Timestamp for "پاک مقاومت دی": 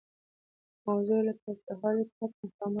2.15-2.69